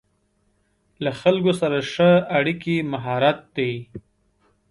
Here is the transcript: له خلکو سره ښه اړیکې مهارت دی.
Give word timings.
له 1.03 1.11
خلکو 1.21 1.51
سره 1.61 1.77
ښه 1.91 2.11
اړیکې 2.37 2.75
مهارت 2.93 3.39
دی. 3.57 3.73